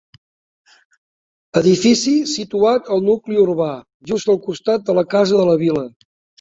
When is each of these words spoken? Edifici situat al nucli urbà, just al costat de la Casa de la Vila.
Edifici 1.61 2.15
situat 2.33 2.91
al 2.97 3.05
nucli 3.11 3.39
urbà, 3.45 3.71
just 4.15 4.35
al 4.37 4.43
costat 4.49 4.91
de 4.91 4.99
la 5.03 5.07
Casa 5.15 5.39
de 5.45 5.49
la 5.55 5.59
Vila. 5.65 5.89